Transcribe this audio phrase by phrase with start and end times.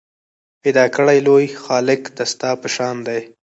[0.61, 3.21] پیدا کړی لوی خالق دا ستا په شان دی